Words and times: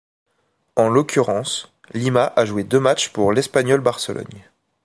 En 0.75 0.89
l'occurrence, 0.89 1.71
Lima 1.93 2.33
a 2.35 2.43
joué 2.43 2.63
deux 2.63 2.79
matchs 2.79 3.09
pour 3.09 3.33
l'Espanyol 3.33 3.81
Barcelone. 3.81 4.25